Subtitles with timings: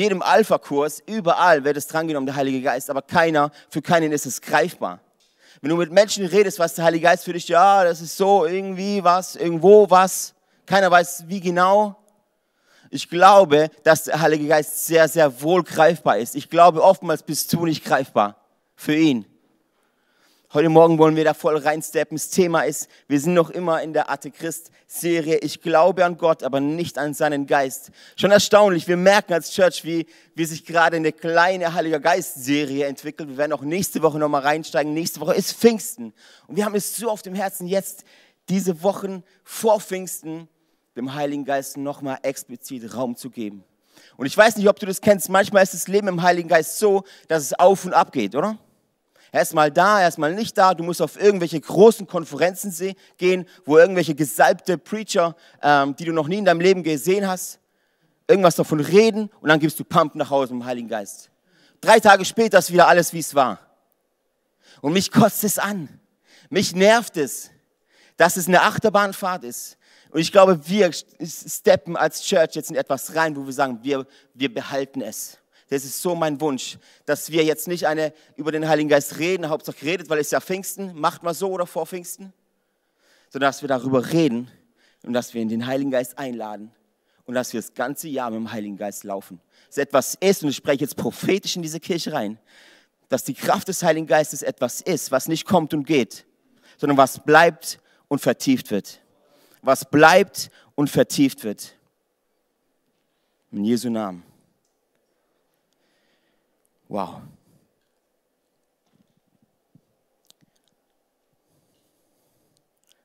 [0.00, 4.40] jedem Alpha-Kurs, überall wird es drangenommen, der Heilige Geist, aber keiner, für keinen ist es
[4.40, 5.00] greifbar.
[5.60, 8.46] Wenn du mit Menschen redest, was der Heilige Geist für dich, ja, das ist so
[8.46, 10.34] irgendwie was, irgendwo was,
[10.66, 11.96] keiner weiß wie genau.
[12.90, 16.34] Ich glaube, dass der Heilige Geist sehr, sehr wohl greifbar ist.
[16.34, 18.36] Ich glaube, oftmals bist du nicht greifbar
[18.74, 19.26] für ihn.
[20.52, 22.16] Heute Morgen wollen wir da voll reinsteppen.
[22.16, 25.38] Das Thema ist, wir sind noch immer in der Ate Christ Serie.
[25.42, 27.92] Ich glaube an Gott, aber nicht an seinen Geist.
[28.16, 28.88] Schon erstaunlich.
[28.88, 33.28] Wir merken als Church, wie, wie sich gerade eine kleine Heiliger Geist Serie entwickelt.
[33.28, 34.92] Wir werden auch nächste Woche nochmal reinsteigen.
[34.92, 36.12] Nächste Woche ist Pfingsten.
[36.48, 38.02] Und wir haben es so auf dem Herzen, jetzt
[38.48, 40.48] diese Wochen vor Pfingsten
[40.96, 43.62] dem Heiligen Geist nochmal explizit Raum zu geben.
[44.16, 45.28] Und ich weiß nicht, ob du das kennst.
[45.28, 48.58] Manchmal ist das Leben im Heiligen Geist so, dass es auf und ab geht, oder?
[49.32, 50.74] Er ist mal da, er ist mal nicht da.
[50.74, 56.28] Du musst auf irgendwelche großen Konferenzen gehen, wo irgendwelche gesalbte Preacher, ähm, die du noch
[56.28, 57.60] nie in deinem Leben gesehen hast,
[58.26, 61.30] irgendwas davon reden und dann gibst du Pump nach Hause im Heiligen Geist.
[61.80, 63.58] Drei Tage später ist wieder alles, wie es war.
[64.80, 65.88] Und mich kotzt es an.
[66.48, 67.50] Mich nervt es,
[68.16, 69.76] dass es eine Achterbahnfahrt ist.
[70.10, 74.06] Und ich glaube, wir steppen als Church jetzt in etwas rein, wo wir sagen, wir,
[74.34, 75.39] wir behalten es.
[75.70, 79.48] Das ist so mein Wunsch, dass wir jetzt nicht eine über den Heiligen Geist reden,
[79.48, 82.32] Hauptsache redet, weil es ja Pfingsten, macht mal so oder vor Pfingsten,
[83.28, 84.50] sondern dass wir darüber reden
[85.04, 86.72] und dass wir in den Heiligen Geist einladen
[87.24, 89.40] und dass wir das ganze Jahr mit dem Heiligen Geist laufen.
[89.68, 92.40] Dass etwas ist, und ich spreche jetzt prophetisch in diese Kirche rein,
[93.08, 96.26] dass die Kraft des Heiligen Geistes etwas ist, was nicht kommt und geht,
[96.78, 99.00] sondern was bleibt und vertieft wird.
[99.62, 101.76] Was bleibt und vertieft wird.
[103.52, 104.29] In Jesu Namen.
[106.90, 107.20] Wow.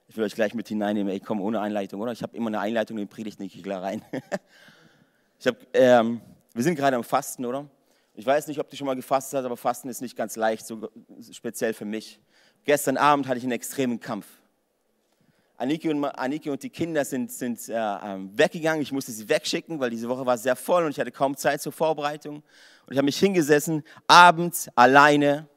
[0.07, 1.13] Ich will euch gleich mit hineinnehmen.
[1.13, 2.11] Ich komme ohne Einleitung, oder?
[2.11, 4.01] Ich habe immer eine Einleitung in den Predigt nicht klar rein.
[5.39, 6.19] ich hab, ähm,
[6.55, 7.69] wir sind gerade am Fasten, oder?
[8.15, 10.65] Ich weiß nicht, ob du schon mal gefastet hast, aber Fasten ist nicht ganz leicht,
[10.65, 10.89] so
[11.31, 12.19] speziell für mich.
[12.63, 14.25] Gestern Abend hatte ich einen extremen Kampf.
[15.57, 18.81] Aniki und, Aniki und die Kinder sind, sind äh, ähm, weggegangen.
[18.81, 21.61] Ich musste sie wegschicken, weil diese Woche war sehr voll und ich hatte kaum Zeit
[21.61, 22.37] zur Vorbereitung.
[22.85, 25.47] Und ich habe mich hingesessen, abends alleine.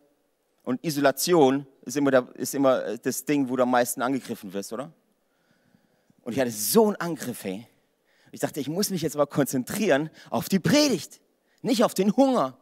[0.62, 4.72] Und Isolation ist immer, der, ist immer das Ding, wo du am meisten angegriffen wirst,
[4.72, 4.92] oder?
[6.22, 7.66] Und ich hatte so einen Angriff, hey.
[8.30, 11.20] Ich dachte, ich muss mich jetzt aber konzentrieren auf die Predigt,
[11.62, 12.56] nicht auf den Hunger.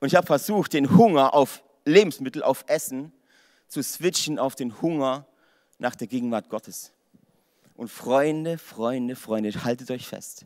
[0.00, 3.12] Und ich habe versucht, den Hunger auf Lebensmittel, auf Essen
[3.68, 5.26] zu switchen auf den Hunger
[5.80, 6.92] nach der Gegenwart Gottes.
[7.74, 10.44] Und Freunde, Freunde, Freunde, haltet euch fest.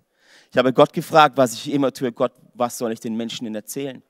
[0.51, 2.13] Ich habe Gott gefragt, was ich immer tue.
[2.13, 4.03] Gott, was soll ich den Menschen denn erzählen?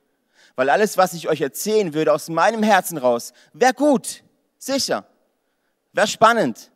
[0.57, 4.23] Weil alles, was ich euch erzählen würde, aus meinem Herzen raus, wäre gut,
[4.59, 5.07] sicher,
[5.93, 6.71] wäre spannend,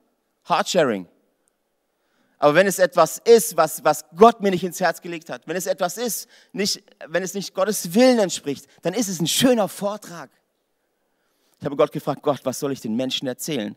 [0.48, 1.06] Heartsharing.
[2.38, 5.56] Aber wenn es etwas ist, was, was Gott mir nicht ins Herz gelegt hat, wenn
[5.56, 9.68] es etwas ist, nicht, wenn es nicht Gottes Willen entspricht, dann ist es ein schöner
[9.68, 10.30] Vortrag.
[11.58, 13.76] Ich habe Gott gefragt, Gott, was soll ich den Menschen erzählen?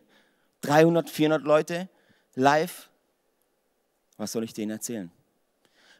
[0.62, 1.88] 300, 400 Leute
[2.34, 2.88] live.
[4.16, 5.10] Was soll ich denen erzählen?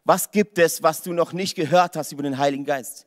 [0.05, 3.07] Was gibt es, was du noch nicht gehört hast über den Heiligen Geist?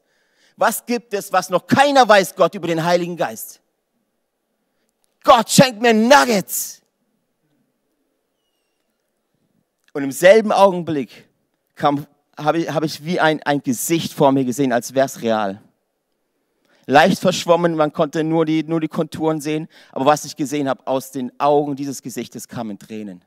[0.55, 3.59] Was gibt es, was noch keiner weiß, Gott, über den Heiligen Geist?
[5.23, 6.81] Gott schenkt mir Nuggets.
[9.91, 11.27] Und im selben Augenblick
[11.77, 15.61] habe ich, hab ich wie ein, ein Gesicht vor mir gesehen, als wäre es real
[16.85, 19.67] leicht verschwommen, man konnte nur die, nur die Konturen sehen.
[19.91, 23.23] Aber was ich gesehen habe, aus den Augen dieses Gesichtes kamen Tränen.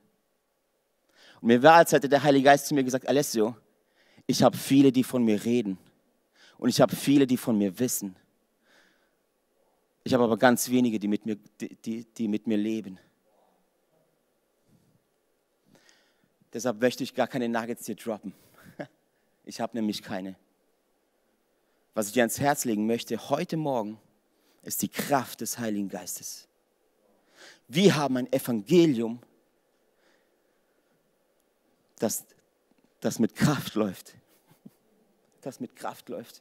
[1.41, 3.57] Und mir war, als hätte der Heilige Geist zu mir gesagt, Alessio,
[4.27, 5.79] ich habe viele, die von mir reden.
[6.59, 8.17] Und ich habe viele, die von mir wissen.
[10.05, 12.99] Ich habe aber ganz wenige, die mit mir, die, die, die mit mir leben.
[16.53, 18.33] Deshalb möchte ich gar keine Nuggets hier droppen.
[19.45, 20.37] Ich habe nämlich keine
[21.99, 23.99] was ich dir ans Herz legen möchte heute Morgen,
[24.63, 26.47] ist die Kraft des Heiligen Geistes.
[27.67, 29.19] Wir haben ein Evangelium,
[31.99, 32.25] das,
[33.01, 34.15] das mit Kraft läuft.
[35.41, 36.41] Das mit Kraft läuft.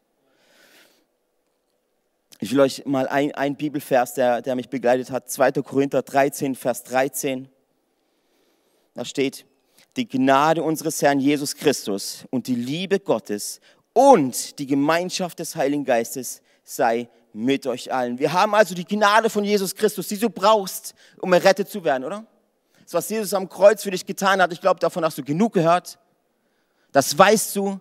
[2.40, 5.54] Ich will euch mal ein, ein Bibelvers, der, der mich begleitet hat, 2.
[5.64, 7.50] Korinther 13, Vers 13.
[8.94, 9.48] Da steht,
[9.96, 13.60] die Gnade unseres Herrn Jesus Christus und die Liebe Gottes
[13.98, 18.20] und die Gemeinschaft des Heiligen Geistes sei mit euch allen.
[18.20, 22.04] Wir haben also die Gnade von Jesus Christus, die du brauchst, um errettet zu werden,
[22.04, 22.24] oder?
[22.84, 25.54] Das, was Jesus am Kreuz für dich getan hat, ich glaube, davon hast du genug
[25.54, 25.98] gehört.
[26.92, 27.80] Das weißt du.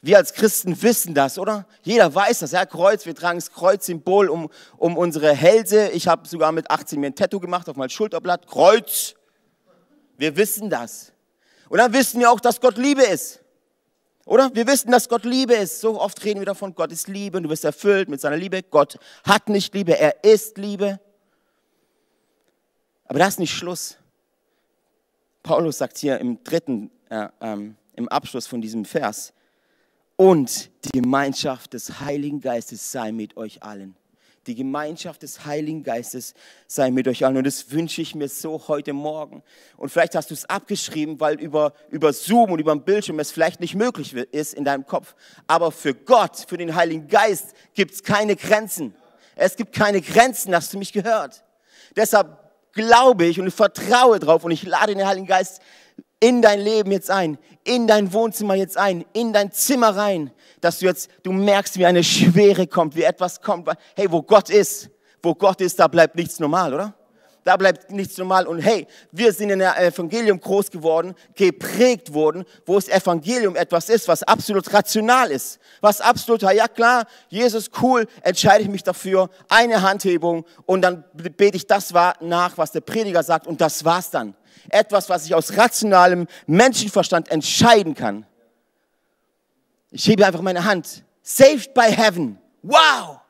[0.00, 1.66] Wir als Christen wissen das, oder?
[1.82, 5.88] Jeder weiß das, ja, Kreuz, wir tragen das Kreuzsymbol um, um unsere Hälse.
[5.88, 8.46] Ich habe sogar mit 18 mir ein Tattoo gemacht auf mein Schulterblatt.
[8.46, 9.16] Kreuz.
[10.18, 11.12] Wir wissen das.
[11.68, 13.40] Und dann wissen wir auch, dass Gott Liebe ist.
[14.28, 14.54] Oder?
[14.54, 15.80] Wir wissen, dass Gott Liebe ist.
[15.80, 18.62] So oft reden wir davon, Gott ist Liebe und du wirst erfüllt mit seiner Liebe.
[18.62, 21.00] Gott hat nicht Liebe, er ist Liebe.
[23.06, 23.96] Aber das ist nicht Schluss.
[25.42, 29.32] Paulus sagt hier im dritten, äh, ähm, im Abschluss von diesem Vers,
[30.16, 33.96] und die Gemeinschaft des Heiligen Geistes sei mit euch allen.
[34.48, 36.32] Die Gemeinschaft des Heiligen Geistes
[36.66, 37.36] sei mit euch allen.
[37.36, 39.42] Und das wünsche ich mir so heute Morgen.
[39.76, 43.30] Und vielleicht hast du es abgeschrieben, weil über, über Zoom und über den Bildschirm es
[43.30, 45.14] vielleicht nicht möglich ist in deinem Kopf.
[45.46, 48.94] Aber für Gott, für den Heiligen Geist gibt es keine Grenzen.
[49.36, 51.44] Es gibt keine Grenzen, hast du mich gehört.
[51.94, 52.38] Deshalb
[52.72, 55.60] glaube ich und vertraue drauf und ich lade den Heiligen Geist
[56.20, 60.30] in dein Leben jetzt ein, in dein Wohnzimmer jetzt ein, in dein Zimmer rein,
[60.60, 63.68] dass du jetzt, du merkst, wie eine Schwere kommt, wie etwas kommt.
[63.94, 64.90] Hey, wo Gott ist,
[65.22, 66.94] wo Gott ist, da bleibt nichts normal, oder?
[67.44, 68.46] Da bleibt nichts normal.
[68.46, 73.88] Und hey, wir sind in der Evangelium groß geworden, geprägt worden, wo das Evangelium etwas
[73.88, 75.58] ist, was absolut rational ist.
[75.80, 81.56] Was absolut, ja klar, Jesus cool, entscheide ich mich dafür, eine Handhebung und dann bete
[81.56, 84.34] ich das nach, was der Prediger sagt und das war's dann.
[84.70, 88.26] Etwas, was ich aus rationalem Menschenverstand entscheiden kann.
[89.90, 91.02] Ich hebe einfach meine Hand.
[91.22, 92.38] Saved by heaven.
[92.62, 93.20] Wow!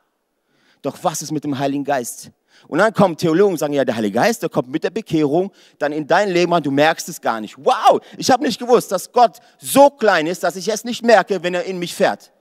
[0.81, 2.31] Doch was ist mit dem Heiligen Geist?
[2.67, 5.51] Und dann kommen Theologen und sagen, ja, der Heilige Geist, der kommt mit der Bekehrung
[5.77, 7.57] dann in dein Leben und du merkst es gar nicht.
[7.57, 11.41] Wow, ich habe nicht gewusst, dass Gott so klein ist, dass ich es nicht merke,
[11.43, 12.31] wenn er in mich fährt.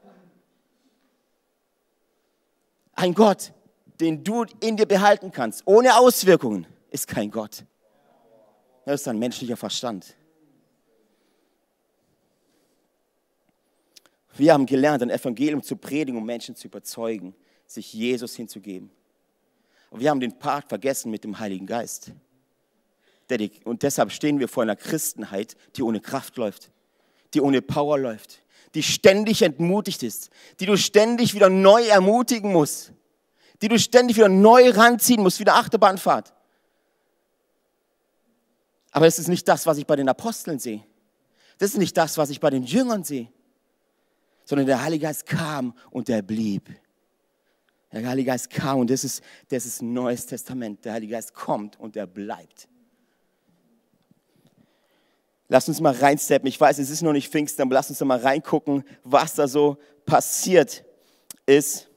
[2.94, 3.52] Ein Gott,
[4.00, 7.64] den du in dir behalten kannst, ohne Auswirkungen, ist kein Gott.
[8.84, 10.16] Das ist ein menschlicher Verstand.
[14.36, 17.34] Wir haben gelernt, ein Evangelium zu predigen, um Menschen zu überzeugen,
[17.66, 18.90] sich Jesus hinzugeben.
[19.90, 22.12] Und wir haben den Part vergessen mit dem Heiligen Geist.
[23.64, 26.70] Und deshalb stehen wir vor einer Christenheit, die ohne Kraft läuft,
[27.34, 28.42] die ohne Power läuft,
[28.74, 30.30] die ständig entmutigt ist,
[30.60, 32.92] die du ständig wieder neu ermutigen musst,
[33.60, 36.32] die du ständig wieder neu ranziehen musst, wieder Achterbahnfahrt.
[38.90, 40.82] Aber es ist nicht das, was ich bei den Aposteln sehe.
[41.58, 43.28] Das ist nicht das, was ich bei den Jüngern sehe.
[44.44, 46.70] Sondern der Heilige Geist kam und er blieb.
[47.92, 50.84] Der Heilige Geist kam und das ist, das ist neues Testament.
[50.84, 52.68] Der Heilige Geist kommt und er bleibt.
[55.48, 56.46] Lass uns mal reinsteppen.
[56.46, 59.78] Ich weiß, es ist noch nicht Pfingsten, aber lass uns mal reingucken, was da so
[60.04, 60.84] passiert
[61.46, 61.88] ist.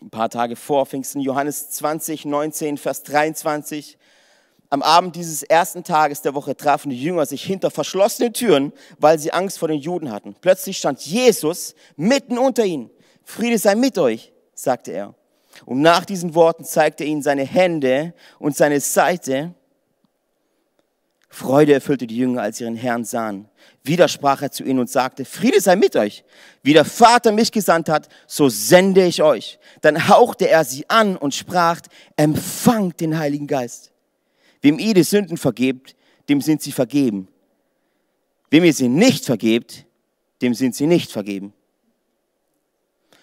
[0.00, 3.98] Ein paar Tage vor Pfingsten, Johannes 20, 19, Vers 23.
[4.70, 9.18] Am Abend dieses ersten Tages der Woche trafen die Jünger sich hinter verschlossenen Türen, weil
[9.18, 10.34] sie Angst vor den Juden hatten.
[10.40, 12.88] Plötzlich stand Jesus mitten unter ihnen.
[13.22, 14.32] Friede sei mit euch
[14.62, 15.14] sagte er.
[15.66, 19.54] Und nach diesen Worten zeigte er ihnen seine Hände und seine Seite.
[21.28, 23.48] Freude erfüllte die Jünger, als sie ihren Herrn sahen.
[23.84, 26.24] Wieder sprach er zu ihnen und sagte, Friede sei mit euch.
[26.62, 29.58] Wie der Vater mich gesandt hat, so sende ich euch.
[29.80, 31.80] Dann hauchte er sie an und sprach,
[32.16, 33.92] empfangt den Heiligen Geist.
[34.60, 35.96] Wem ihr die Sünden vergebt,
[36.28, 37.28] dem sind sie vergeben.
[38.50, 39.86] Wem ihr sie nicht vergebt,
[40.42, 41.52] dem sind sie nicht vergeben.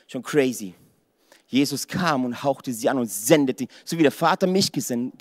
[0.08, 0.74] Schon crazy.
[1.50, 5.14] Jesus kam und hauchte sie an und sendete, so wie der Vater mich gesandt,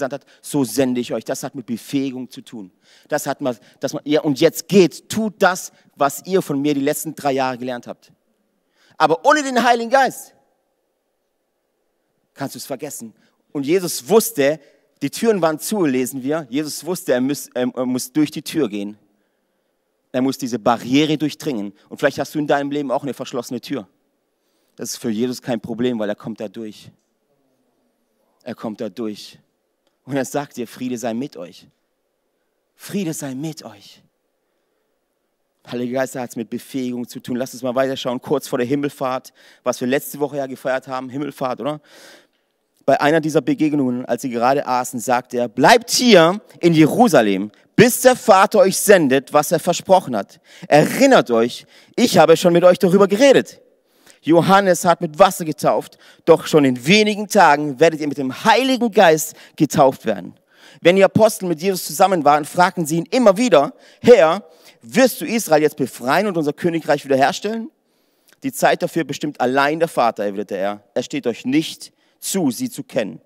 [0.00, 1.24] hat, so sende ich euch.
[1.24, 2.70] Das hat mit Befähigung zu tun.
[3.08, 6.72] Das hat man, dass man, ja, und jetzt geht, tut das, was ihr von mir
[6.72, 8.12] die letzten drei Jahre gelernt habt.
[8.96, 10.34] Aber ohne den Heiligen Geist
[12.32, 13.12] kannst du es vergessen.
[13.52, 14.60] Und Jesus wusste,
[15.02, 16.46] die Türen waren zu, lesen wir.
[16.48, 18.96] Jesus wusste, er muss, er muss durch die Tür gehen.
[20.12, 21.74] Er muss diese Barriere durchdringen.
[21.90, 23.86] Und vielleicht hast du in deinem Leben auch eine verschlossene Tür.
[24.78, 26.92] Das ist für Jesus kein Problem, weil er kommt da durch.
[28.44, 29.40] Er kommt da durch.
[30.04, 31.66] Und er sagt dir, Friede sei mit euch.
[32.76, 34.04] Friede sei mit euch.
[35.66, 37.36] Heiliger Geist hat es mit Befähigung zu tun.
[37.36, 39.32] Lass uns mal weiterschauen, kurz vor der Himmelfahrt,
[39.64, 41.80] was wir letzte Woche ja gefeiert haben, Himmelfahrt, oder?
[42.86, 48.02] Bei einer dieser Begegnungen, als sie gerade aßen, sagte er, bleibt hier in Jerusalem, bis
[48.02, 50.40] der Vater euch sendet, was er versprochen hat.
[50.68, 51.66] Erinnert euch,
[51.96, 53.60] ich habe schon mit euch darüber geredet.
[54.28, 58.90] Johannes hat mit Wasser getauft, doch schon in wenigen Tagen werdet ihr mit dem Heiligen
[58.90, 60.34] Geist getauft werden.
[60.80, 64.44] Wenn die Apostel mit Jesus zusammen waren, fragten sie ihn immer wieder, Herr,
[64.82, 67.70] wirst du Israel jetzt befreien und unser Königreich wiederherstellen?
[68.42, 70.84] Die Zeit dafür bestimmt allein der Vater, erwiderte er.
[70.94, 73.20] Es steht euch nicht zu, sie zu kennen.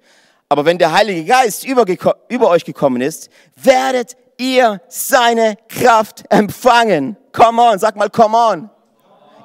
[0.49, 1.85] Aber wenn der Heilige Geist über,
[2.28, 7.16] über euch gekommen ist, werdet ihr seine Kraft empfangen.
[7.32, 8.71] Come on, sag mal, come on.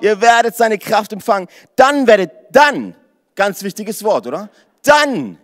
[0.01, 1.47] Ihr werdet seine Kraft empfangen.
[1.75, 2.95] Dann werdet, dann,
[3.35, 4.49] ganz wichtiges Wort, oder?
[4.83, 5.37] Dann,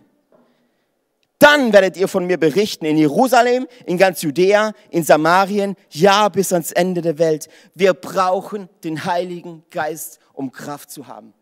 [1.38, 6.52] Dann werdet ihr von mir berichten in Jerusalem, in ganz Judäa, in Samarien, ja bis
[6.52, 7.48] ans Ende der Welt.
[7.74, 11.34] Wir brauchen den Heiligen Geist, um Kraft zu haben.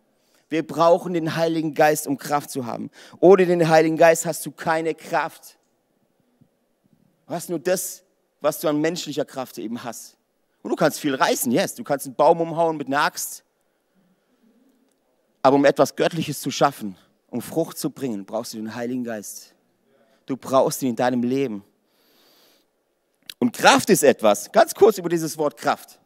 [0.49, 2.91] Wir brauchen den Heiligen Geist, um Kraft zu haben.
[3.21, 5.57] Ohne den Heiligen Geist hast du keine Kraft.
[7.27, 8.03] Du hast nur das,
[8.41, 10.17] was du an menschlicher Kraft eben hast.
[10.63, 11.75] Und du kannst viel reißen, yes.
[11.75, 13.45] Du kannst einen Baum umhauen mit einer Axt.
[15.43, 16.97] Aber um etwas Göttliches zu schaffen,
[17.29, 19.55] um Frucht zu bringen, brauchst du den Heiligen Geist.
[20.27, 21.65] Du brauchst ihn in deinem Leben.
[23.41, 25.99] Und Kraft ist etwas, ganz kurz über dieses Wort Kraft.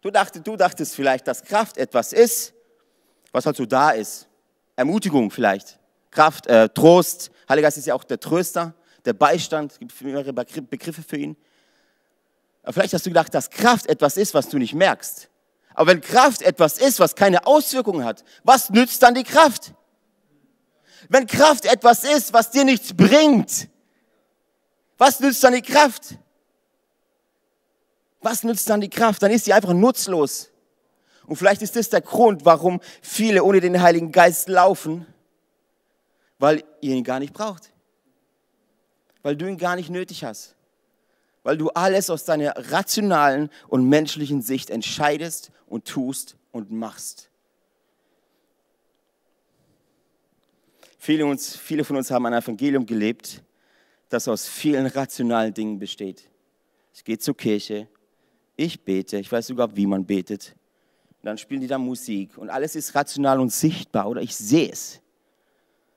[0.00, 2.54] Du, dachte, du dachtest vielleicht, dass Kraft etwas ist,
[3.32, 4.28] was halt so da ist.
[4.76, 5.78] Ermutigung vielleicht.
[6.12, 7.32] Kraft, äh, Trost.
[7.48, 9.72] Heiliger Geist ist ja auch der Tröster, der Beistand.
[9.72, 11.36] Es gibt mehrere Begriffe für ihn.
[12.72, 15.28] Vielleicht hast du gedacht, dass Kraft etwas ist, was du nicht merkst.
[15.74, 19.74] Aber wenn Kraft etwas ist, was keine Auswirkungen hat, was nützt dann die Kraft?
[21.08, 23.68] Wenn Kraft etwas ist, was dir nichts bringt,
[24.96, 26.16] was nützt dann die Kraft?
[28.22, 29.22] Was nützt dann die Kraft?
[29.22, 30.50] Dann ist sie einfach nutzlos.
[31.26, 35.06] Und vielleicht ist das der Grund, warum viele ohne den Heiligen Geist laufen,
[36.38, 37.72] weil ihr ihn gar nicht braucht.
[39.22, 40.53] Weil du ihn gar nicht nötig hast
[41.44, 47.30] weil du alles aus deiner rationalen und menschlichen Sicht entscheidest und tust und machst.
[50.98, 53.42] Viele, uns, viele von uns haben ein Evangelium gelebt,
[54.08, 56.30] das aus vielen rationalen Dingen besteht.
[56.94, 57.88] Ich gehe zur Kirche,
[58.56, 60.56] ich bete, ich weiß sogar, wie man betet.
[61.20, 64.70] Und dann spielen die da Musik und alles ist rational und sichtbar oder ich sehe
[64.70, 65.02] es.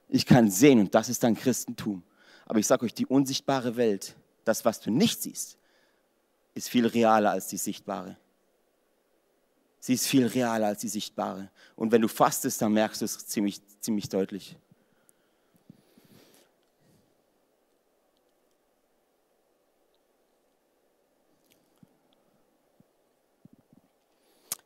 [0.09, 2.03] Ich kann sehen und das ist dann Christentum.
[2.45, 4.15] Aber ich sage euch, die unsichtbare Welt,
[4.47, 5.57] das, was du nicht siehst,
[6.53, 8.17] ist viel realer als die sichtbare.
[9.79, 11.49] Sie ist viel realer als die sichtbare.
[11.75, 14.57] Und wenn du fastest, dann merkst du es ziemlich, ziemlich deutlich.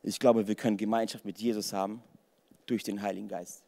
[0.02, 2.02] Ich glaube, wir können Gemeinschaft mit Jesus haben
[2.66, 3.62] durch den Heiligen Geist.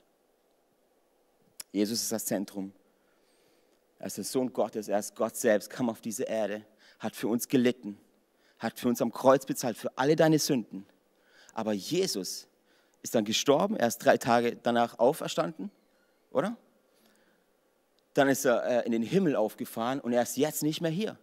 [1.71, 2.73] Jesus ist das Zentrum.
[4.04, 6.62] Er ist der Sohn Gottes, er ist Gott selbst, kam auf diese Erde,
[6.99, 7.99] hat für uns gelitten,
[8.58, 10.84] hat für uns am Kreuz bezahlt, für alle deine Sünden.
[11.54, 12.46] Aber Jesus
[13.00, 15.70] ist dann gestorben, er ist drei Tage danach auferstanden,
[16.30, 16.54] oder?
[18.12, 21.18] Dann ist er äh, in den Himmel aufgefahren und er ist jetzt nicht mehr hier.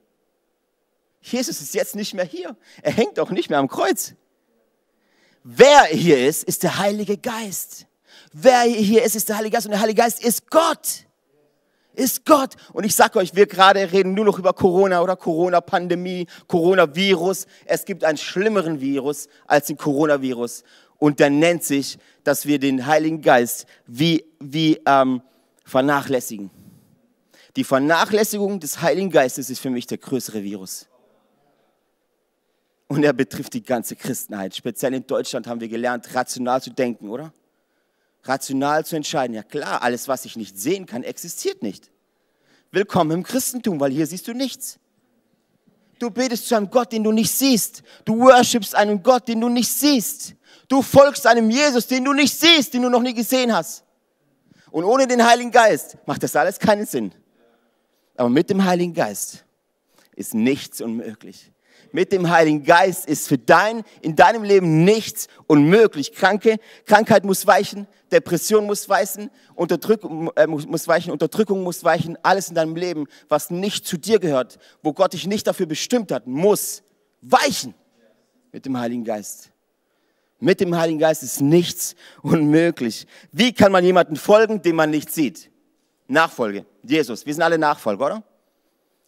[1.21, 2.57] Jesus ist jetzt nicht mehr hier.
[2.81, 4.15] Er hängt auch nicht mehr am Kreuz.
[5.43, 7.85] Wer hier ist, ist der Heilige Geist.
[8.33, 11.05] Wer hier ist, ist der Heilige Geist und der Heilige Geist ist Gott
[11.93, 12.55] ist Gott.
[12.73, 17.47] Und ich sage euch, wir gerade reden nur noch über Corona oder Corona-Pandemie, Coronavirus.
[17.65, 20.63] Es gibt einen schlimmeren Virus als den Coronavirus.
[20.97, 25.21] Und der nennt sich, dass wir den Heiligen Geist wie, wie ähm,
[25.65, 26.51] vernachlässigen.
[27.55, 30.87] Die Vernachlässigung des Heiligen Geistes ist für mich der größere Virus.
[32.87, 34.55] Und er betrifft die ganze Christenheit.
[34.55, 37.33] Speziell in Deutschland haben wir gelernt, rational zu denken, oder?
[38.23, 39.35] Rational zu entscheiden.
[39.35, 41.91] Ja klar, alles, was ich nicht sehen kann, existiert nicht.
[42.71, 44.79] Willkommen im Christentum, weil hier siehst du nichts.
[45.99, 47.83] Du betest zu einem Gott, den du nicht siehst.
[48.05, 50.35] Du worshipst einen Gott, den du nicht siehst.
[50.67, 53.83] Du folgst einem Jesus, den du nicht siehst, den du noch nie gesehen hast.
[54.71, 57.11] Und ohne den Heiligen Geist macht das alles keinen Sinn.
[58.15, 59.43] Aber mit dem Heiligen Geist
[60.15, 61.51] ist nichts unmöglich
[61.91, 66.13] mit dem Heiligen Geist ist für dein, in deinem Leben nichts unmöglich.
[66.13, 72.49] Kranke, Krankheit muss weichen, Depression muss weichen, Unterdrückung äh, muss weichen, Unterdrückung muss weichen, alles
[72.49, 76.27] in deinem Leben, was nicht zu dir gehört, wo Gott dich nicht dafür bestimmt hat,
[76.27, 76.83] muss
[77.21, 77.73] weichen
[78.51, 79.51] mit dem Heiligen Geist.
[80.39, 83.05] Mit dem Heiligen Geist ist nichts unmöglich.
[83.31, 85.51] Wie kann man jemanden folgen, den man nicht sieht?
[86.07, 86.65] Nachfolge.
[86.83, 87.25] Jesus.
[87.25, 88.23] Wir sind alle Nachfolger, oder?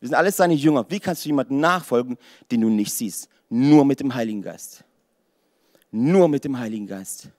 [0.04, 0.86] Wir sind alles seine Jünger.
[0.90, 2.18] Wie kannst du jemanden nachfolgen,
[2.52, 3.30] den du nicht siehst?
[3.48, 4.84] Nur mit dem Heiligen Geist.
[5.92, 7.30] Nur mit dem Heiligen Geist.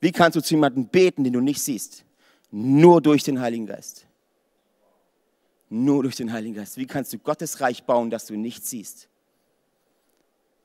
[0.00, 2.04] Wie kannst du zu jemandem beten, den du nicht siehst?
[2.50, 4.08] Nur durch den Heiligen Geist.
[5.68, 6.78] Nur durch den Heiligen Geist.
[6.78, 9.08] Wie kannst du Gottes Reich bauen, das du nicht siehst?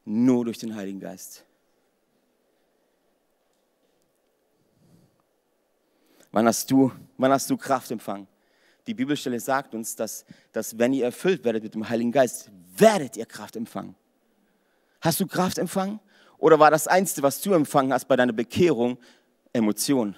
[0.06, 1.46] Nur durch den Heiligen Geist.
[6.32, 8.28] Wann hast du, wann hast du Kraft empfangen?
[8.88, 13.16] Die Bibelstelle sagt uns, dass, dass wenn ihr erfüllt werdet mit dem Heiligen Geist, werdet
[13.16, 13.96] ihr Kraft empfangen.
[15.02, 16.00] Hast du Kraft empfangen?
[16.38, 18.98] Oder war das Einzige, was du empfangen hast bei deiner Bekehrung,
[19.54, 20.16] Emotion?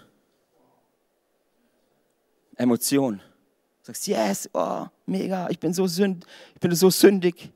[2.55, 3.17] Emotion.
[3.17, 7.51] Du sagst, yes, oh, mega, ich bin so sünd, ich bin so sündig.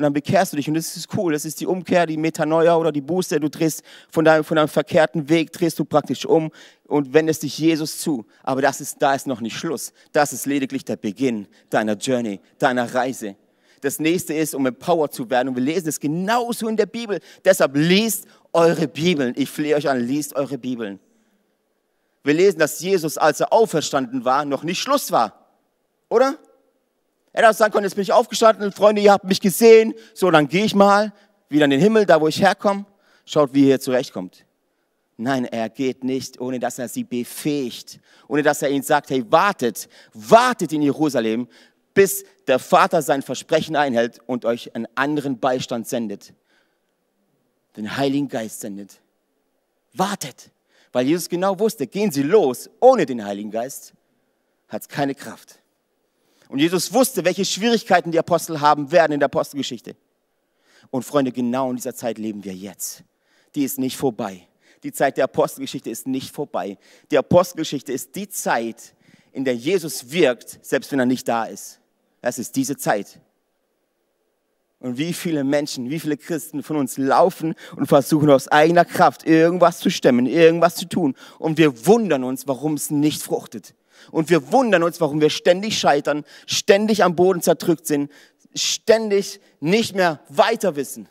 [0.00, 1.34] Und dann bekehrst du dich und das ist cool.
[1.34, 3.38] Das ist die Umkehr, die Metanoia oder die Buße.
[3.38, 6.50] Du drehst von deinem, von deinem verkehrten Weg, drehst du praktisch um
[6.86, 8.24] und wendest dich Jesus zu.
[8.42, 9.92] Aber das ist, da ist noch nicht Schluss.
[10.12, 13.36] Das ist lediglich der Beginn deiner Journey, deiner Reise.
[13.82, 15.48] Das nächste ist, um empowered zu werden.
[15.48, 17.20] Und wir lesen es genauso in der Bibel.
[17.44, 19.34] Deshalb liest eure Bibeln.
[19.36, 20.98] Ich flehe euch an, liest eure Bibeln.
[22.24, 25.46] Wir lesen, dass Jesus, als er auferstanden war, noch nicht Schluss war.
[26.08, 26.38] Oder?
[27.32, 30.48] Er hätte sagen können, jetzt bin ich aufgestanden, Freunde, ihr habt mich gesehen, so, dann
[30.48, 31.12] gehe ich mal
[31.48, 32.86] wieder in den Himmel, da wo ich herkomme.
[33.24, 34.44] Schaut, wie ihr hier zurechtkommt.
[35.16, 39.24] Nein, er geht nicht, ohne dass er sie befähigt, ohne dass er ihnen sagt, hey,
[39.30, 41.46] wartet, wartet in Jerusalem,
[41.94, 46.32] bis der Vater sein Versprechen einhält und euch einen anderen Beistand sendet.
[47.76, 49.00] Den Heiligen Geist sendet.
[49.92, 50.50] Wartet,
[50.92, 53.92] weil Jesus genau wusste, gehen Sie los ohne den Heiligen Geist,
[54.68, 55.59] hat es keine Kraft.
[56.50, 59.94] Und Jesus wusste, welche Schwierigkeiten die Apostel haben werden in der Apostelgeschichte.
[60.90, 63.04] Und Freunde, genau in dieser Zeit leben wir jetzt.
[63.54, 64.48] Die ist nicht vorbei.
[64.82, 66.76] Die Zeit der Apostelgeschichte ist nicht vorbei.
[67.12, 68.94] Die Apostelgeschichte ist die Zeit,
[69.30, 71.78] in der Jesus wirkt, selbst wenn er nicht da ist.
[72.20, 73.20] Das ist diese Zeit.
[74.80, 79.24] Und wie viele Menschen, wie viele Christen von uns laufen und versuchen aus eigener Kraft
[79.24, 81.14] irgendwas zu stemmen, irgendwas zu tun.
[81.38, 83.74] Und wir wundern uns, warum es nicht fruchtet.
[84.10, 88.10] Und wir wundern uns, warum wir ständig scheitern, ständig am Boden zerdrückt sind,
[88.54, 91.08] ständig nicht mehr weiter wissen.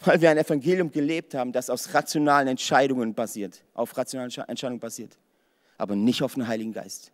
[0.00, 5.18] Weil wir ein Evangelium gelebt haben, das aus rationalen Entscheidungen basiert, auf rationalen Entscheidungen basiert,
[5.78, 7.12] aber nicht auf den Heiligen Geist.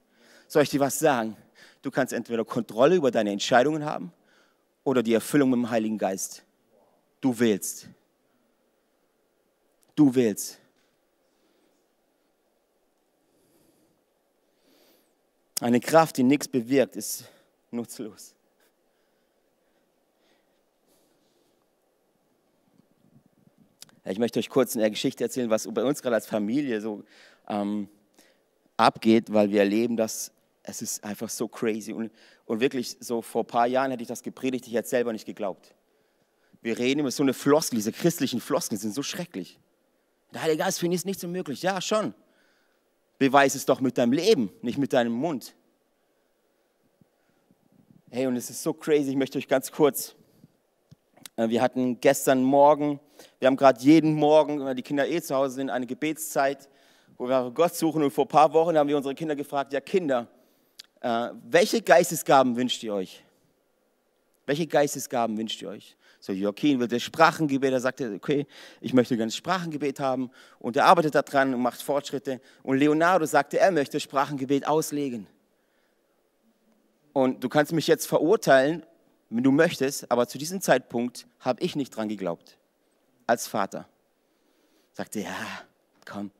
[0.48, 1.36] Soll ich dir was sagen?
[1.80, 4.12] Du kannst entweder Kontrolle über deine Entscheidungen haben
[4.84, 6.44] oder die Erfüllung mit dem Heiligen Geist.
[7.20, 7.88] Du wählst.
[9.94, 10.58] Du wählst.
[15.62, 17.24] Eine Kraft, die nichts bewirkt, ist
[17.70, 18.34] nutzlos.
[24.04, 27.04] Ich möchte euch kurz eine Geschichte erzählen, was bei uns gerade als Familie so
[27.46, 27.88] ähm,
[28.76, 30.32] abgeht, weil wir erleben, dass
[30.64, 31.92] es ist einfach so crazy.
[31.92, 32.10] Und,
[32.44, 35.26] und wirklich, so vor ein paar Jahren hätte ich das gepredigt, ich hätte selber nicht
[35.26, 35.76] geglaubt.
[36.60, 39.60] Wir reden über so eine Floskel, diese christlichen Floskeln sind so schrecklich.
[40.34, 41.62] Der Heilige Geist findet es nicht so möglich.
[41.62, 42.14] Ja, schon.
[43.18, 45.54] Beweis es doch mit deinem Leben, nicht mit deinem Mund.
[48.14, 50.14] Hey, und es ist so crazy, ich möchte euch ganz kurz.
[51.36, 53.00] Äh, wir hatten gestern Morgen,
[53.38, 56.68] wir haben gerade jeden Morgen, wenn die Kinder eh zu Hause sind, eine Gebetszeit,
[57.16, 58.02] wo wir Gott suchen.
[58.02, 60.28] Und vor ein paar Wochen haben wir unsere Kinder gefragt: Ja, Kinder,
[61.00, 63.24] äh, welche Geistesgaben wünscht ihr euch?
[64.44, 65.96] Welche Geistesgaben wünscht ihr euch?
[66.20, 68.46] So, Joachim will das Sprachengebet, er sagte, okay,
[68.82, 72.42] ich möchte gerne Sprachengebet haben und er arbeitet daran und macht Fortschritte.
[72.62, 75.26] Und Leonardo sagte, er möchte Sprachengebet auslegen.
[77.12, 78.84] Und du kannst mich jetzt verurteilen,
[79.28, 82.58] wenn du möchtest, aber zu diesem Zeitpunkt habe ich nicht dran geglaubt,
[83.26, 83.88] als Vater.
[84.92, 85.62] Sagte, ja,
[86.04, 86.30] komm,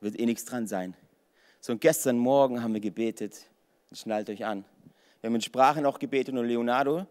[0.00, 0.94] wird eh nichts dran sein.
[1.60, 3.46] So, und gestern Morgen haben wir gebetet,
[3.92, 4.64] schnallt euch an.
[5.20, 7.06] Wir haben in Sprache noch gebetet und Leonardo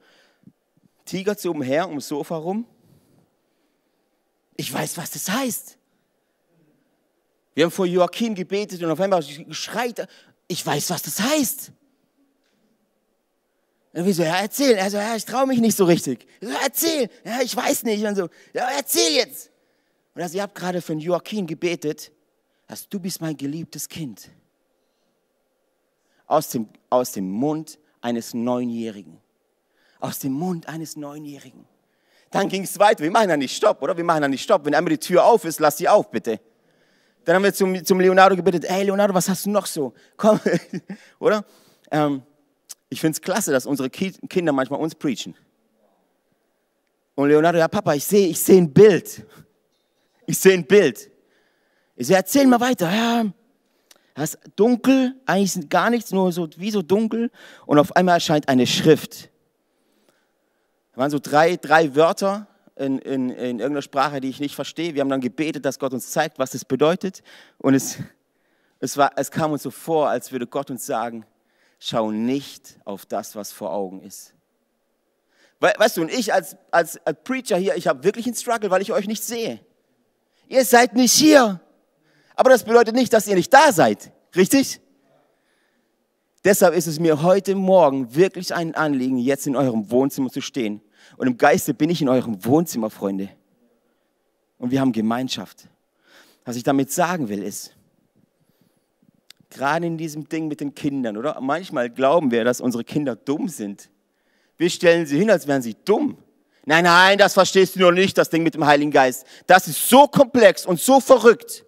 [1.03, 2.65] tigert so umher ums Sofa rum.
[4.57, 5.77] Ich weiß, was das heißt.
[7.53, 10.07] Wir haben vor Joachim gebetet und auf einmal schreit
[10.47, 11.71] ich weiß, was das heißt.
[13.93, 14.75] Und wir so, ja, erzähl.
[14.75, 16.27] Er so, ja, ich traue mich nicht so richtig.
[16.41, 17.10] Ich so, erzähl.
[17.23, 18.03] Ja, ich weiß nicht.
[18.05, 19.51] Und so, ja, erzähl jetzt.
[20.13, 22.12] Und also, ihr habt gerade für Joachim gebetet,
[22.67, 24.29] dass du bist mein geliebtes Kind
[26.27, 29.17] aus dem, aus dem Mund eines Neunjährigen.
[29.99, 31.65] Aus dem Mund eines Neunjährigen.
[32.31, 33.03] Dann ging es weiter.
[33.03, 33.95] Wir machen ja nicht Stopp, oder?
[33.95, 34.65] Wir machen ja nicht Stopp.
[34.65, 36.39] Wenn einmal die Tür auf ist, lass sie auf, bitte.
[37.25, 39.93] Dann haben wir zum, zum Leonardo gebetet, hey Leonardo, was hast du noch so?
[40.15, 40.39] Komm,
[41.19, 41.43] oder?
[41.91, 42.21] Ähm,
[42.89, 45.35] ich finde es klasse, dass unsere Kinder manchmal uns preachen.
[47.15, 49.25] Und Leonardo, ja Papa, ich sehe ich seh ein Bild.
[50.27, 51.09] Ich sehe ein Bild.
[51.95, 52.93] Ich sehe, erzähl mal weiter.
[52.93, 53.25] Ja,
[54.13, 57.31] das ist dunkel, eigentlich gar nichts, nur so wie so dunkel.
[57.65, 59.29] Und auf einmal erscheint eine Schrift.
[60.93, 64.93] Da waren so drei, drei Wörter in, in, in irgendeiner Sprache, die ich nicht verstehe.
[64.93, 67.23] Wir haben dann gebetet, dass Gott uns zeigt, was das bedeutet.
[67.57, 67.97] Und es,
[68.79, 71.25] es, war, es kam uns so vor, als würde Gott uns sagen,
[71.79, 74.33] schau nicht auf das, was vor Augen ist.
[75.59, 78.81] Weißt du, und ich als, als, als Preacher hier, ich habe wirklich einen Struggle, weil
[78.81, 79.59] ich euch nicht sehe.
[80.47, 81.61] Ihr seid nicht hier.
[82.35, 84.11] Aber das bedeutet nicht, dass ihr nicht da seid.
[84.35, 84.81] Richtig?
[86.43, 90.81] Deshalb ist es mir heute Morgen wirklich ein Anliegen, jetzt in eurem Wohnzimmer zu stehen.
[91.17, 93.29] Und im Geiste bin ich in eurem Wohnzimmer, Freunde.
[94.57, 95.67] Und wir haben Gemeinschaft.
[96.43, 97.75] Was ich damit sagen will, ist,
[99.55, 101.39] Gerade in diesem Ding mit den Kindern, oder?
[101.39, 103.89] Manchmal glauben wir, dass unsere Kinder dumm sind.
[104.57, 106.17] Wir stellen sie hin, als wären sie dumm.
[106.65, 109.25] Nein, nein, das verstehst du noch nicht, das Ding mit dem Heiligen Geist.
[109.47, 111.63] Das ist so komplex und so verrückt.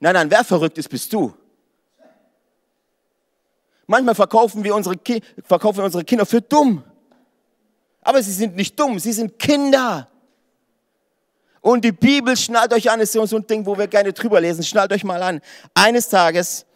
[0.00, 1.32] Nein, nein, wer verrückt ist, bist du.
[3.86, 6.82] Manchmal verkaufen wir unsere, Ki verkaufen unsere Kinder für dumm.
[8.04, 10.08] Aber sie sind nicht dumm, sie sind Kinder.
[11.60, 14.62] Und die Bibel, schnallt euch an, ist so ein Ding, wo wir gerne drüber lesen,
[14.62, 15.40] schnallt euch mal an.
[15.72, 16.66] Eines Tages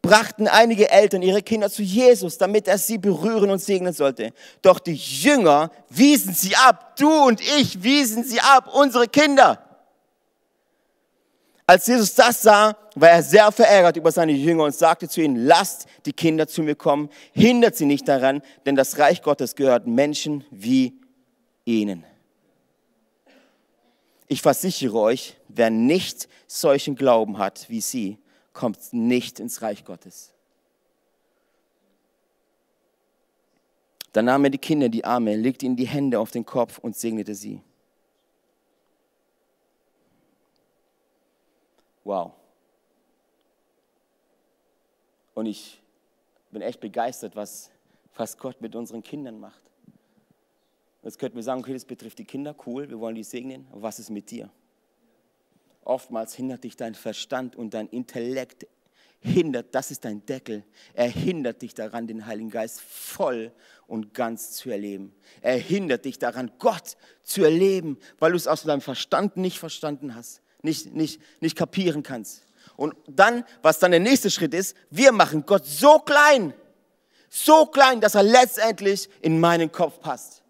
[0.00, 4.32] brachten einige Eltern ihre Kinder zu Jesus, damit er sie berühren und segnen sollte.
[4.62, 6.94] Doch die Jünger wiesen sie ab.
[6.96, 9.65] Du und ich wiesen sie ab, unsere Kinder.
[11.66, 15.36] Als Jesus das sah, war er sehr verärgert über seine Jünger und sagte zu ihnen,
[15.46, 19.86] lasst die Kinder zu mir kommen, hindert sie nicht daran, denn das Reich Gottes gehört
[19.86, 21.00] Menschen wie
[21.64, 22.04] ihnen.
[24.28, 28.18] Ich versichere euch, wer nicht solchen Glauben hat wie sie,
[28.52, 30.32] kommt nicht ins Reich Gottes.
[34.12, 36.96] Dann nahm er die Kinder, die Arme, legte ihnen die Hände auf den Kopf und
[36.96, 37.60] segnete sie.
[42.06, 42.34] Wow.
[45.34, 45.82] Und ich
[46.52, 47.72] bin echt begeistert, was,
[48.14, 49.64] was Gott mit unseren Kindern macht.
[51.02, 53.82] Jetzt könnten wir sagen, okay, das betrifft die Kinder, cool, wir wollen die segnen, aber
[53.82, 54.48] was ist mit dir?
[55.82, 58.68] Oftmals hindert dich dein Verstand und dein Intellekt,
[59.18, 60.62] hindert, das ist dein Deckel.
[60.94, 63.50] Er hindert dich daran, den Heiligen Geist voll
[63.88, 65.12] und ganz zu erleben.
[65.40, 70.14] Er hindert dich daran, Gott zu erleben, weil du es aus deinem Verstand nicht verstanden
[70.14, 72.42] hast, nicht, nicht, nicht kapieren kannst.
[72.76, 76.52] Und dann, was dann der nächste Schritt ist, wir machen Gott so klein,
[77.30, 80.42] so klein, dass er letztendlich in meinen Kopf passt.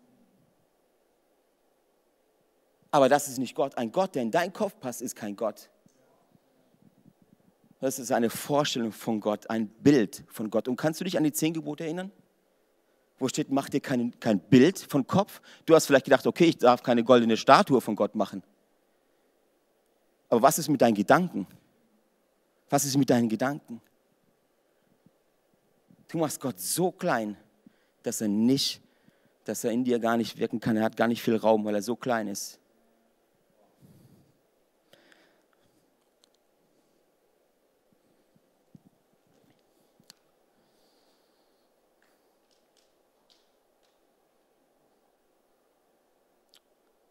[2.90, 3.76] Aber das ist nicht Gott.
[3.76, 5.68] Ein Gott, der in deinen Kopf passt, ist kein Gott.
[7.79, 10.66] Das ist eine Vorstellung von Gott, ein Bild von Gott.
[10.66, 12.11] Und kannst du dich an die zehn Gebote erinnern?
[13.18, 15.40] Wo steht, mach dir kein, kein Bild von Kopf?
[15.66, 18.42] Du hast vielleicht gedacht, okay, ich darf keine goldene Statue von Gott machen.
[20.28, 21.46] Aber was ist mit deinen Gedanken?
[22.68, 23.80] Was ist mit deinen Gedanken?
[26.08, 27.36] Du machst Gott so klein,
[28.02, 28.80] dass er nicht,
[29.44, 30.76] dass er in dir gar nicht wirken kann.
[30.76, 32.58] Er hat gar nicht viel Raum, weil er so klein ist.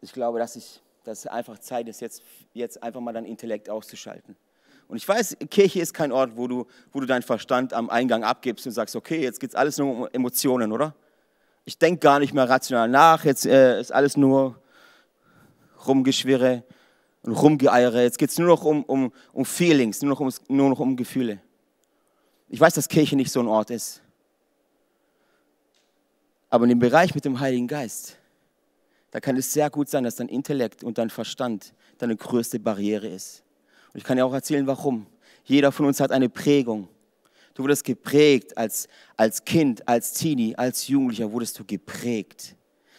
[0.06, 3.70] Ich glaube, dass, ich, dass es einfach Zeit ist, jetzt, jetzt einfach mal dein Intellekt
[3.70, 4.36] auszuschalten.
[4.88, 8.24] Und ich weiß, Kirche ist kein Ort, wo du, wo du deinen Verstand am Eingang
[8.24, 10.94] abgibst und sagst, okay, jetzt geht es alles nur um Emotionen, oder?
[11.64, 14.60] Ich denke gar nicht mehr rational nach, jetzt äh, ist alles nur
[15.86, 16.62] Rumgeschwirre
[17.22, 18.02] und Rumgeeiere.
[18.02, 20.96] Jetzt geht es nur noch um, um, um Feelings, nur noch um, nur noch um
[20.96, 21.40] Gefühle.
[22.48, 24.02] Ich weiß, dass Kirche nicht so ein Ort ist.
[26.48, 28.16] Aber in dem Bereich mit dem Heiligen Geist,
[29.16, 33.08] da kann es sehr gut sein, dass dein Intellekt und dein Verstand deine größte Barriere
[33.08, 33.42] ist.
[33.94, 35.06] Und ich kann dir auch erzählen, warum.
[35.46, 36.86] Jeder von uns hat eine Prägung.
[37.54, 42.56] Du wurdest geprägt als, als Kind, als Teenie, als Jugendlicher wurdest du geprägt.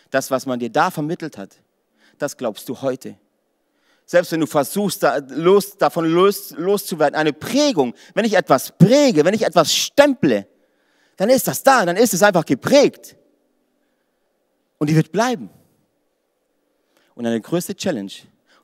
[0.09, 1.55] Das, was man dir da vermittelt hat,
[2.17, 3.15] das glaubst du heute.
[4.03, 9.23] Selbst wenn du versuchst, da los, davon los, loszuwerden, eine Prägung, wenn ich etwas präge,
[9.23, 10.47] wenn ich etwas stemple,
[11.15, 13.15] dann ist das da, dann ist es einfach geprägt.
[14.79, 15.51] Und die wird bleiben.
[17.17, 18.11] Und eine größte Challenge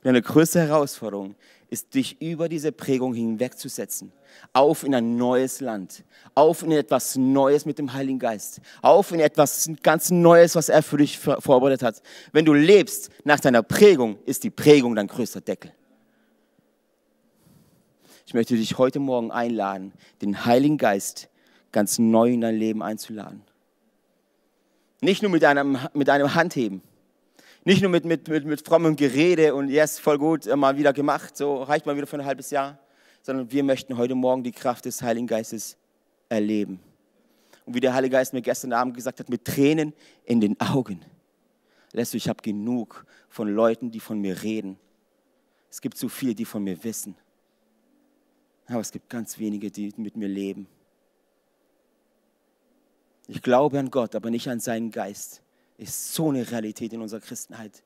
[0.00, 1.34] und eine größte Herausforderung
[1.70, 4.12] ist, dich über diese Prägung hinwegzusetzen.
[4.52, 6.04] Auf in ein neues Land.
[6.36, 8.60] Auf in etwas Neues mit dem Heiligen Geist.
[8.80, 12.00] Auf in etwas ganz Neues, was er für dich vorbereitet hat.
[12.30, 15.72] Wenn du lebst nach deiner Prägung, ist die Prägung dein größter Deckel.
[18.26, 21.28] Ich möchte dich heute Morgen einladen, den Heiligen Geist
[21.72, 23.42] ganz neu in dein Leben einzuladen.
[25.00, 26.82] Nicht nur mit einem, mit einem Handheben,
[27.64, 30.92] nicht nur mit, mit, mit, mit frommem Gerede und yes, voll gut, äh, mal wieder
[30.92, 32.78] gemacht, so reicht mal wieder für ein halbes Jahr,
[33.22, 35.76] sondern wir möchten heute Morgen die Kraft des Heiligen Geistes
[36.28, 36.80] erleben.
[37.64, 39.94] Und wie der Heilige Geist mir gestern Abend gesagt hat, mit Tränen
[40.26, 41.02] in den Augen.
[41.92, 44.78] Lässt du, ich habe genug von Leuten, die von mir reden.
[45.70, 47.16] Es gibt zu viele, die von mir wissen.
[48.66, 50.66] Aber es gibt ganz wenige, die mit mir leben.
[53.26, 55.43] Ich glaube an Gott, aber nicht an seinen Geist
[55.76, 57.82] ist so eine Realität in unserer Christenheit.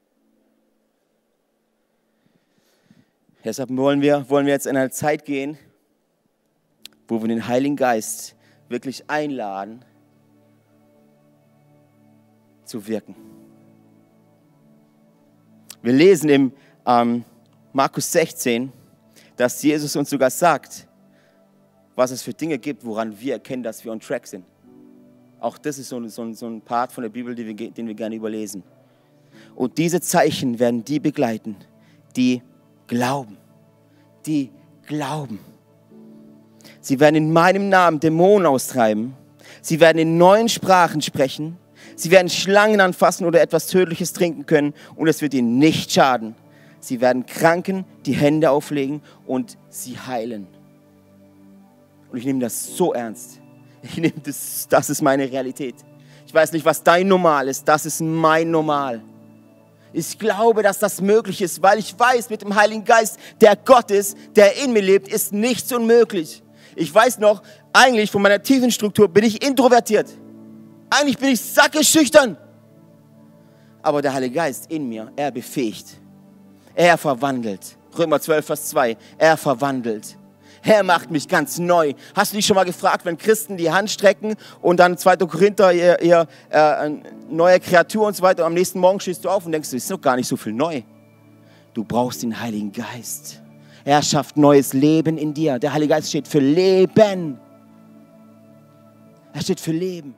[3.45, 5.57] Deshalb wollen wir, wollen wir jetzt in eine Zeit gehen,
[7.07, 8.35] wo wir den Heiligen Geist
[8.69, 9.85] wirklich einladen,
[12.65, 13.17] zu wirken.
[15.81, 16.53] Wir lesen im
[16.85, 17.25] ähm,
[17.73, 18.73] Markus 16,
[19.37, 20.87] dass Jesus uns sogar sagt,
[21.95, 24.45] was es für Dinge gibt, woran wir erkennen, dass wir on track sind.
[25.41, 27.95] Auch das ist so, so, so ein Part von der Bibel, den wir, den wir
[27.95, 28.63] gerne überlesen.
[29.55, 31.57] Und diese Zeichen werden die begleiten,
[32.17, 32.43] die
[32.87, 33.37] glauben.
[34.27, 34.51] Die
[34.87, 35.39] glauben.
[36.81, 39.15] Sie werden in meinem Namen Dämonen austreiben.
[39.63, 41.57] Sie werden in neuen Sprachen sprechen.
[41.95, 46.35] Sie werden Schlangen anfassen oder etwas Tödliches trinken können und es wird ihnen nicht schaden.
[46.81, 50.47] Sie werden Kranken die Hände auflegen und sie heilen.
[52.11, 53.41] Und ich nehme das so ernst.
[53.83, 55.77] Ich nehme das, das ist meine Realität.
[56.27, 57.67] Ich weiß nicht, was dein Normal ist.
[57.67, 59.03] Das ist mein Normal.
[59.93, 63.91] Ich glaube, dass das möglich ist, weil ich weiß, mit dem Heiligen Geist, der Gott
[63.91, 66.43] ist, der in mir lebt, ist nichts unmöglich.
[66.77, 70.09] Ich weiß noch, eigentlich von meiner tiefen Struktur bin ich introvertiert.
[70.91, 72.37] Eigentlich bin ich sackeschüchtern.
[73.83, 75.87] Aber der Heilige Geist in mir, er befähigt.
[76.75, 77.77] Er verwandelt.
[77.97, 78.97] Römer 12, Vers 2.
[79.17, 80.17] Er verwandelt.
[80.63, 81.95] Er macht mich ganz neu.
[82.15, 85.17] Hast du dich schon mal gefragt, wenn Christen die Hand strecken und dann 2.
[85.17, 86.91] Korinther, ihr, ihr äh,
[87.31, 89.85] neue Kreatur und so weiter, und am nächsten Morgen stehst du auf und denkst, es
[89.85, 90.83] ist noch gar nicht so viel neu.
[91.75, 93.41] Du brauchst den Heiligen Geist.
[93.85, 95.59] Er schafft neues Leben in dir.
[95.59, 97.39] Der Heilige Geist steht für Leben.
[99.33, 100.15] Er steht für Leben.